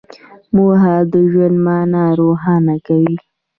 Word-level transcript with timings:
موخه 0.55 0.95
د 1.11 1.13
ژوند 1.31 1.55
مانا 1.65 2.05
روښانه 2.19 2.75
کوي. 2.87 3.17